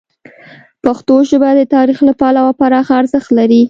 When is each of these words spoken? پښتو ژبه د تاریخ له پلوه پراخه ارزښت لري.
پښتو 0.83 1.15
ژبه 1.29 1.49
د 1.55 1.61
تاریخ 1.75 1.99
له 2.07 2.13
پلوه 2.19 2.51
پراخه 2.59 2.93
ارزښت 3.01 3.29
لري. 3.37 3.59